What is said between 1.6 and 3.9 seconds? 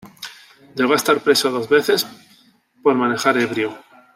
veces por manejar ebrio.